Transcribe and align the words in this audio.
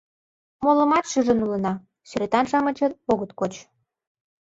Молымат 0.63 1.05
шижын 1.11 1.39
улына: 1.45 1.73
сӱретан-шамычет 2.09 2.93
огыт 3.11 3.31
коч. 3.39 3.53